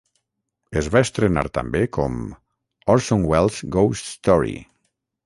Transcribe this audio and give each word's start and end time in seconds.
Es 0.81 0.87
va 0.93 1.01
estrenar 1.07 1.43
també 1.57 1.81
com 1.97 2.15
"Orson 2.95 3.27
Welles' 3.33 3.61
Ghost 3.77 4.11
Story". 4.15 4.57